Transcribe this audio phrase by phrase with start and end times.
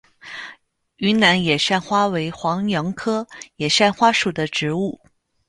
[0.95, 4.99] 云南野扇花为黄杨科野扇花属的植物。